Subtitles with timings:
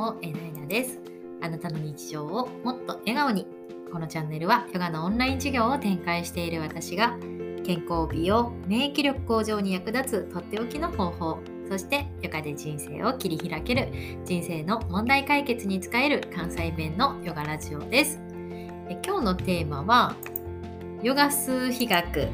[0.00, 0.98] もえなえなです
[1.42, 3.46] あなたの日常をもっと笑顔に
[3.92, 7.18] このチャンネルはヨガのオンライン授業を展開している私が
[7.66, 13.88] 健康美容免疫力向上に役立つとっておきの方法そしてヨガで人生を切り開ける
[14.24, 18.18] 人生の問題解決に使える関西弁のヨガラジオです。
[18.88, 20.16] え今日のテーマは
[21.02, 22.28] ヨガ数比学っ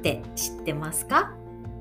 [0.00, 1.37] て知ってますか？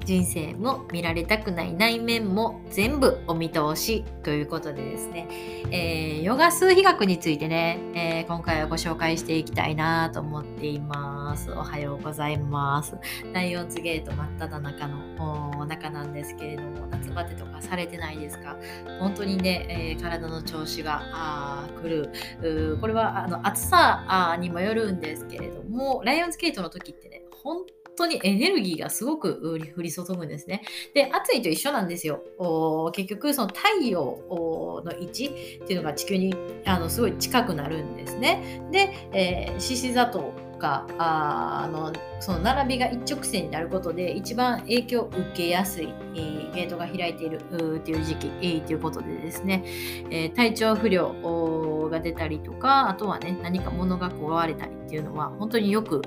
[0.08, 5.28] 人生も見られたくない内面も全部お見通しということでですね、
[5.70, 11.51] えー、ヨガ数比学についてね、えー、今回はご紹介していきたいなと思っています。
[11.51, 12.96] おはようございます。
[13.34, 18.56] ライオンズゲート真っ只中の中なんですけれども、夏バテとかされてないですか？
[19.01, 22.78] 本当にね、えー、体の調子が来る。
[22.79, 27.65] これはあの暑さにもよるんですけれども、ライオンズゲートの時ってね、本
[27.97, 30.61] 当にエネルギーがすごく降り注ぐんですね。
[30.93, 32.23] で、暑いと一緒なんですよ。
[32.94, 34.23] 結局、その太陽
[34.86, 35.26] の位置
[35.64, 36.34] っていうのが地球に
[36.66, 38.62] あのすごい近くなるんですね。
[38.72, 49.63] で、えー、獅子座とかあのその並びが一直線になることで一番影響を受けやすい、えー、ゲートが開いているという時期、えー、ということでですね、
[50.09, 56.02] えー、体調不良が出たりとかあとはね何か物が壊れたりっていうのは本当によく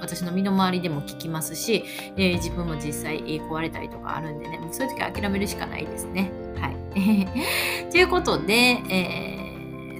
[0.00, 1.84] 私の身の回りでも聞きますし、
[2.16, 6.32] え、自分も実際、え壊れたりとかあるんでねもうそういう時は諦めるしかないですね。
[6.58, 7.26] はい、
[7.92, 8.54] ということで、
[8.88, 9.39] えー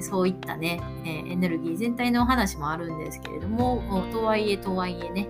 [0.03, 5.29] そういったね、えエネルギー全体の話もあるんですけれども、とはいえとはいえね、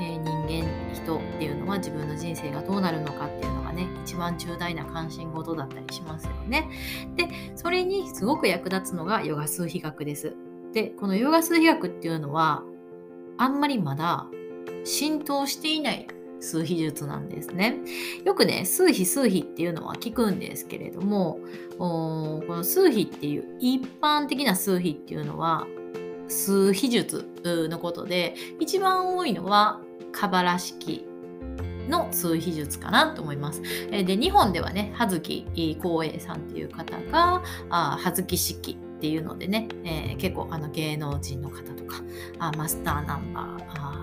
[0.00, 6.68] え人間、人っていうのは自分の人生がどうなるのかっていうのがね、一番重大な関心事だったりしますよね。
[7.16, 10.34] で、それにすごく役立つのがヨガ数比学です。
[10.72, 12.62] で、このヨガ数比学っていうのは、
[13.38, 14.26] あんまりまだ
[14.84, 16.06] 浸透していない
[16.40, 17.76] 数比術なんですね。
[18.24, 21.40] よくね、数比数比っていうのは聞くんですけれども、
[21.78, 25.66] この数比っていう一般的な数比っていうのは
[26.28, 29.80] 数比術のことで、一番多いのは
[30.12, 31.06] カバラ式
[31.88, 33.62] の数比術かなと思います。
[33.90, 42.02] で、日本ではね、葉月光栄さんっていう方が、葉月式っていうのでね、えー、結構あの芸能人の方とか、
[42.38, 43.99] あマスターナンバー、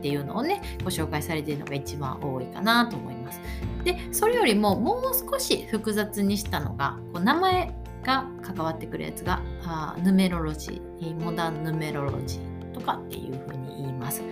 [0.00, 3.40] っていうのをねご紹介されているのが一番多いかなと思います。
[3.84, 14.22] でそれよりももう少し複雑にしたのがこう名前が関わってくるやつがあヌメロロジーモダンヌメロロジーとかっていうふうに言います。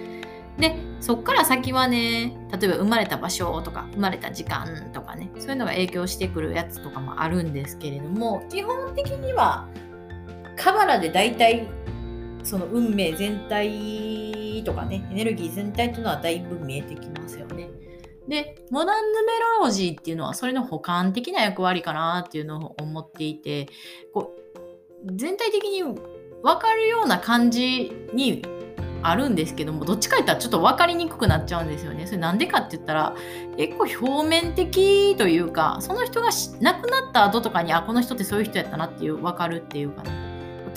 [0.58, 9.68] でそっから先はね例えば生まれた場所とか生まれた時間とかねそういうのが影響してくるやつとかもあるんですけれども基本的には
[10.56, 11.68] カバラで大体
[12.48, 17.68] その運命全体とかね、エネルギー全体というのはだいぶ見えてきますよね。
[18.26, 23.68] で、モダンヌメロロジーっていうのはそれの補完的な役割かなっていうのを思っていて、
[24.14, 24.34] こ
[25.04, 25.94] う全体的に分
[26.42, 28.42] かるような感じに
[29.02, 32.06] あるんですけどもどっちか言ったらちょっと分かりにくくなっちゃうんですよね。
[32.06, 33.14] それなんでかって言ったら
[33.56, 40.27] 結構表面的というかその人が亡くなった後とかにあこの人ってそういう人やったなっていう分かるっていうかね。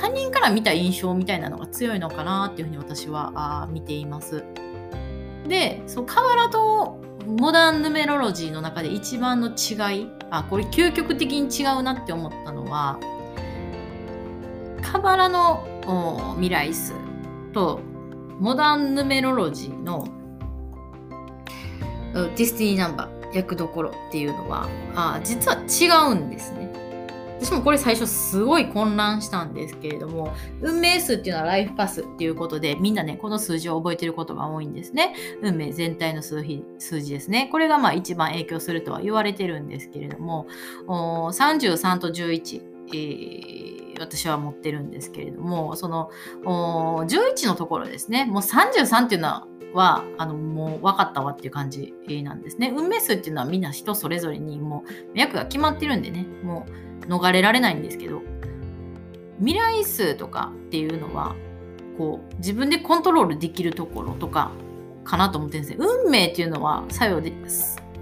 [0.01, 4.44] 他人から見た印象みたいなのが強いのかなっていうふうに私はあ見ています。
[5.47, 13.00] で、そう、河原とモダンヌメロロジーの中で一番の違い、あ、これ究極的に違うなって思ったのは、
[14.81, 15.63] 河原の
[16.38, 16.94] 未来数
[17.53, 17.79] と
[18.39, 20.07] モダンヌメロロジーの
[22.14, 26.81] destiny number 役どころっていうのはあ実は違うんですね。
[27.41, 30.31] 私もこれ最初すごい混乱したんですけれども、
[30.62, 35.16] 運命数っていうのは life path っていうことで、みんなね、この数字を覚えてることが多いんですね。
[35.41, 36.46] 運命全体の数
[36.78, 37.50] 数字ですね。
[37.51, 40.46] これがまあ一番影響するとは言われてるんですけれども、
[40.88, 42.62] 33と11、
[42.94, 46.12] えー、私は持ってるんですけれども、その
[46.44, 51.94] 11のところですね、もう33っていうのははあのもう分かったわっていう感じ
[52.24, 52.74] なんですね。
[52.75, 56.66] 運命数っていうのはみんな人それぞれにもう役が決まってるんでね、も
[57.04, 58.22] う逃れられないんですけど
[59.40, 61.36] 未来数とかっていうのは
[61.98, 64.51] こう自分でコントロールできるところとか
[65.04, 65.86] かなと思ってるんですね。
[66.06, 67.34] 運命っていうのは作用で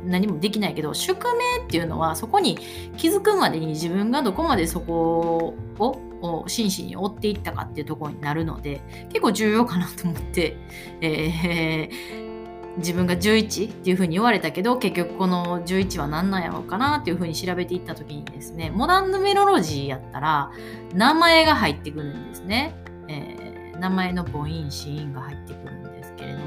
[0.06, 2.58] 何もできないけど宿命っていうのはそこに
[2.98, 10.58] 気づくまでに自分がどこまでそこをを真摯に追っていったかっていうところになるので結構重要かなと思って、
[11.02, 20.52] えー、自分が11っていうふうに言われたけど結局この11は何なんやろうかなっていうふうに調べていった時にですねモダンヌメロロジーやったら
[20.94, 22.76] 名前が入ってくるんですね、
[23.08, 26.40] えー、名前の母音子音が入ってくるんですけれど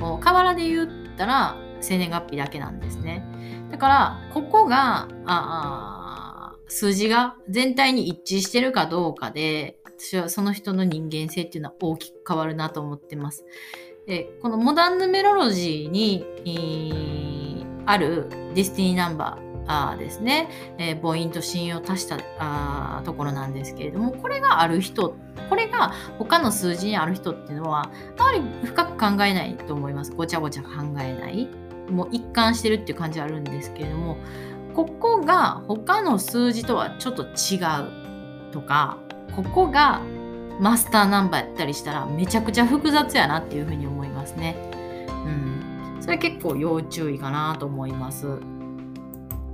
[0.00, 3.24] も河原で言ったら生年月日だけなんですね。
[3.70, 5.99] だからここがあ
[6.70, 13.44] 数字が全体に一致してるかどうかで、私はその人の人間性っていうのは大きく変わるなと思ってます。
[14.06, 25.14] でこの modern numerology に、えー、ある destiny number あですね、えー、母音と子音を足したあところなんですけれどもこれがある人
[25.48, 30.12] これが他の数字にある人っていうのはあまり深く考えないと思います。
[30.12, 30.70] ごちゃごちゃ考
[31.00, 31.48] えない。
[31.90, 34.16] もう一貫してるっていう感じはあるんですけれども
[34.74, 38.98] ここが他の数字とはちょっと違うとか
[39.34, 40.00] ここが
[40.60, 44.56] マスターナンバーやったりしたらめちゃくちゃ複雑やなっていうふうに思いますね。
[45.08, 45.12] う
[45.98, 45.98] ん。
[46.00, 48.26] それ結構要注意かなと思います。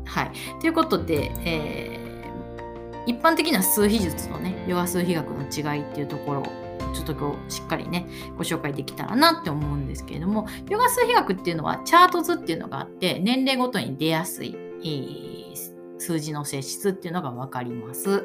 [0.04, 0.60] はい。
[0.60, 6.44] ということで、えー、一般的な数比術のね、ヨガ数比学の違いっていうところを
[6.92, 15.55] ちょっと今日しっかりね、ご紹介できたらなって思うんですけれども、ヨガ数比学っていうのはチャート図っていうのがあって、年齢ごとに出やすい、えー、
[15.99, 18.25] 数字の性質っていうのがわかります。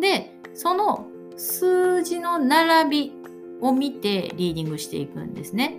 [0.00, 3.12] で、その数字の並び
[3.60, 5.78] を見てリーディングしていくんですね。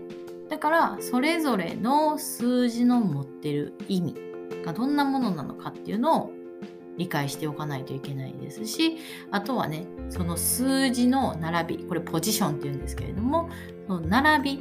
[0.50, 4.16] だからそれぞれの数字の持ってる意味
[4.64, 6.32] がどんなものなのかっていうのを
[6.98, 8.98] 理解しておかないといけないですし
[9.32, 13.50] あとはねその数字の並びこれポジションっていうんですけれども
[13.88, 14.60] その並び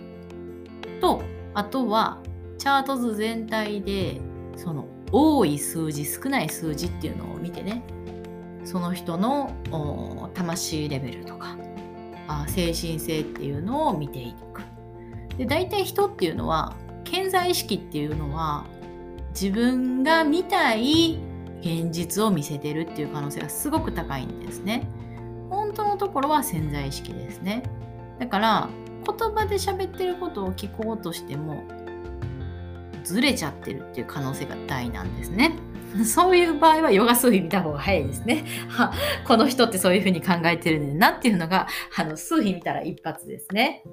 [1.01, 1.23] と
[1.55, 2.21] あとは
[2.59, 4.21] チャート図全体で
[4.57, 7.85] その多い数字少ない数字っていうのを見てね
[8.65, 9.53] その人の
[10.35, 11.57] 魂レベルとか
[12.27, 14.63] あ精神性っていうのを見ていく。
[15.39, 16.75] で大体人っていうのは
[17.05, 18.65] 健在意識っていうのは
[19.31, 21.19] 自分が見たい
[21.61, 24.89] 現実を見せてるっていう可能性がすごく高いんですね。
[25.49, 27.63] 本当のところは潜在意識ですね。
[28.19, 28.69] だから
[29.07, 31.63] 言葉で喋ってることを聞こうとしても
[33.05, 35.57] ずれちゃってるっていう可能性が大なんですね。
[36.05, 38.45] そういう場合はヨガ数比見た方が早いですね。
[38.69, 38.93] は
[39.27, 43.85] この人ってそういうふうに考えてるねんなっていうのが、あの、数比見たら一発ですね。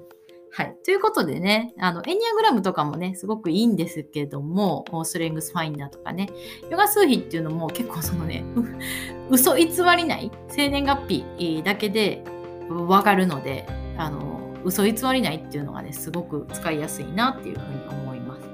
[0.54, 0.76] はい。
[0.84, 6.28] ということでね、あの、エニアグラムとかもね、すごくいいんですけども、ストレングスファインダーとかね、
[6.70, 8.44] ヨガ数比っていうのも結構そのね、
[9.30, 9.66] 嘘偽
[9.96, 12.22] りない生年月日だけで
[12.68, 13.66] わかるので、
[13.96, 18.51] あの、嘘偽りないっていうのがね、すごく使いやすいなっていうふうに思います。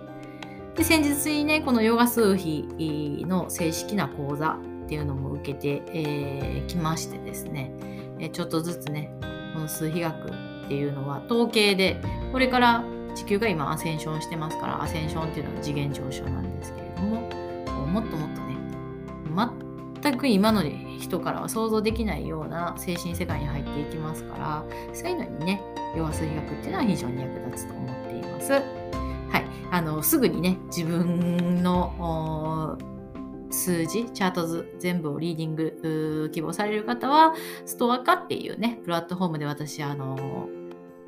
[0.78, 7.72] で先日にねこのヨガ数比の正式な講座っていうのも受けてき、えー、ましてですね、
[8.20, 9.12] えちょっとずつね
[9.54, 12.84] この数比学っていうのは統計でこれから
[13.16, 17.22] 地球が今アセンションしてますからアセンションっていうのは次元上昇なんですけれども
[17.86, 18.56] もっともっとね
[20.00, 20.62] 全く今の
[21.00, 24.64] 人からは想像できないような精神世界に入っていきますから
[24.94, 25.60] そういうのにね
[25.96, 28.77] ヨガ数比学っていうのは非常に役立つと思っています。
[29.70, 32.78] あのすぐにね自分の
[33.50, 37.34] 数字チャート図全部をリーディング希望される方は
[37.64, 40.48] ストア化っていうねプラットフォームで私あの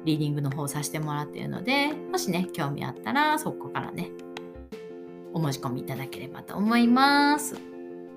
[0.04, 4.10] リーディングの方させてもらっているのでもしね興味あったらそこからね
[5.32, 7.54] お申し込みいただければと思います。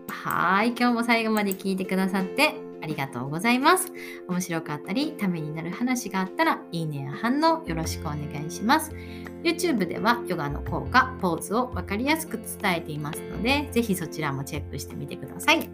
[0.09, 3.91] はい今日も最後まで聞いてくださってありがとうございます。
[4.27, 8.91] 面白かったり、ためになる話があったら、いいねや反応よろしくお願いします。
[9.44, 15.69] YouTube ではヨガの効果、ポーズを分かりやすく伝えていますので、ぜひそちらもチェックしてみてください。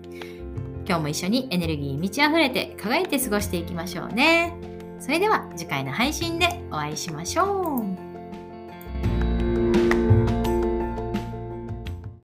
[0.87, 4.53] 今日も一緒にエネルギーに満ち溢れて輝いて過ごしていきましょうね。
[4.99, 7.88] それでは次回の配信でお会いしましょう。